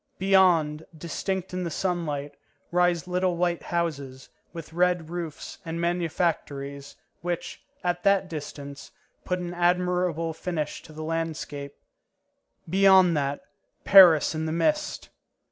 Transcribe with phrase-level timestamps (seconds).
[0.17, 2.33] Beyond, distinct in the sunlight,
[2.71, 8.89] rise little white houses, with red roofs, and manufactories, which, at that distance,
[9.25, 11.75] put an admirable finish to the landscape.
[12.67, 13.41] Beyond that,
[13.83, 15.09] Paris in the mist!